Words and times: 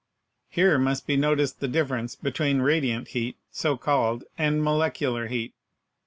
Here 0.49 0.79
must 0.79 1.05
be 1.05 1.15
noticed 1.15 1.59
the 1.59 1.67
dif 1.67 1.87
ference 1.87 2.19
between 2.19 2.63
"radiant 2.63 3.09
heat," 3.09 3.37
so 3.51 3.77
called, 3.77 4.23
and 4.35 4.63
molecular 4.63 5.27
heat. 5.27 5.53